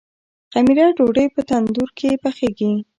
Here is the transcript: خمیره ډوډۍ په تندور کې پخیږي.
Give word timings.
خمیره 0.51 0.85
ډوډۍ 0.97 1.27
په 1.35 1.41
تندور 1.49 1.89
کې 1.97 2.19
پخیږي. 2.23 2.71